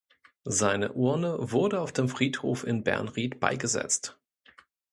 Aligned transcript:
Seine 0.49 0.93
Urne 0.93 1.37
wurde 1.51 1.79
auf 1.79 1.91
dem 1.91 2.09
Friedhof 2.09 2.63
in 2.63 2.83
Bernried 2.83 3.39
beigesetzt. 3.39 4.17